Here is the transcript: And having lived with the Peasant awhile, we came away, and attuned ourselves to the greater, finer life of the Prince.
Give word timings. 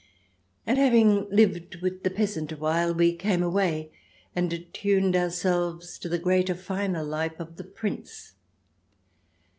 And 0.65 0.79
having 0.79 1.29
lived 1.29 1.75
with 1.79 2.01
the 2.01 2.09
Peasant 2.09 2.51
awhile, 2.51 2.91
we 2.91 3.13
came 3.15 3.43
away, 3.43 3.91
and 4.35 4.51
attuned 4.51 5.15
ourselves 5.15 5.99
to 5.99 6.09
the 6.09 6.17
greater, 6.17 6.55
finer 6.55 7.03
life 7.03 7.39
of 7.39 7.57
the 7.57 7.63
Prince. 7.63 8.33